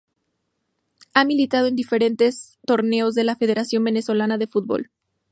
Ha 1.13 1.23
militado 1.25 1.67
en 1.67 1.75
distintos 1.75 2.57
torneos 2.65 3.13
de 3.13 3.23
la 3.23 3.35
Federación 3.35 3.83
Venezolana 3.83 4.39
de 4.39 4.47
Fútbol. 4.47 4.89